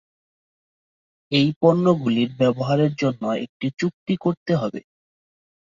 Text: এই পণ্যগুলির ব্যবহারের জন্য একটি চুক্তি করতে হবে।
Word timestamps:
এই 1.31 1.49
পণ্যগুলির 1.61 2.29
ব্যবহারের 2.37 2.93
জন্য 2.95 3.23
একটি 3.45 3.67
চুক্তি 3.79 4.13
করতে 4.17 4.53
হবে। 4.55 4.81